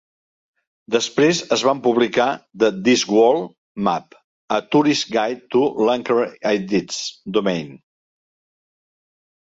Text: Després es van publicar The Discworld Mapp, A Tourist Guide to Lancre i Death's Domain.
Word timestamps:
Després 0.93 1.41
es 1.55 1.63
van 1.67 1.81
publicar 1.87 2.25
The 2.63 2.71
Discworld 2.89 3.47
Mapp, 3.89 4.19
A 4.59 4.61
Tourist 4.73 5.09
Guide 5.19 5.41
to 5.57 5.65
Lancre 5.93 6.29
i 6.35 6.67
Death's 6.77 7.07
Domain. 7.39 7.75